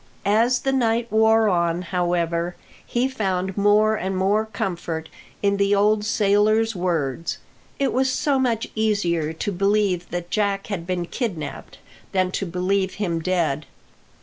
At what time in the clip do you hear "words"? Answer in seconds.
6.75-7.37